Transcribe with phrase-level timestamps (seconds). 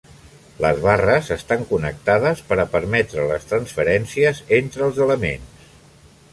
[0.63, 5.65] Les barres estan connectades per a permetre les transferències entre els elements.